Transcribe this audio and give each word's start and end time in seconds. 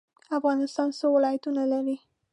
افغانستان 0.37 0.89
څو 0.99 1.07
ولایتونه 1.15 1.61
لري؟ 1.73 1.97